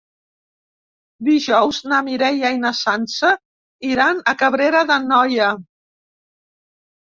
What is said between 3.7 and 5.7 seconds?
iran a Cabrera d'Anoia.